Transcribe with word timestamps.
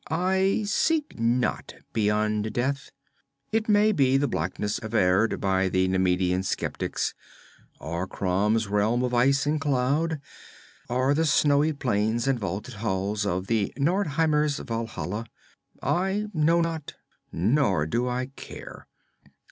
I 0.09 0.63
seek 0.65 1.19
not 1.19 1.75
beyond 1.93 2.53
death. 2.53 2.89
It 3.51 3.69
may 3.69 3.91
be 3.91 4.17
the 4.17 4.27
blackness 4.27 4.79
averred 4.81 5.39
by 5.39 5.69
the 5.69 5.87
Nemedian 5.87 6.41
skeptics, 6.41 7.13
or 7.79 8.07
Crom's 8.07 8.65
realm 8.67 9.03
of 9.03 9.13
ice 9.13 9.45
and 9.45 9.61
cloud, 9.61 10.19
or 10.89 11.13
the 11.13 11.27
snowy 11.27 11.73
plains 11.73 12.27
and 12.27 12.39
vaulted 12.39 12.73
halls 12.81 13.27
of 13.27 13.45
the 13.45 13.71
Nordheimer's 13.77 14.57
Valhalla. 14.57 15.27
I 15.83 16.29
know 16.33 16.61
not, 16.61 16.95
nor 17.31 17.85
do 17.85 18.07
I 18.07 18.31
care. 18.35 18.87